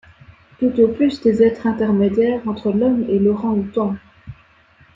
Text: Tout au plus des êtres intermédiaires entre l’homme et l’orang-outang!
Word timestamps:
Tout 0.57 0.73
au 0.79 0.87
plus 0.87 1.21
des 1.21 1.43
êtres 1.43 1.67
intermédiaires 1.67 2.41
entre 2.47 2.71
l’homme 2.71 3.05
et 3.07 3.19
l’orang-outang! 3.19 3.95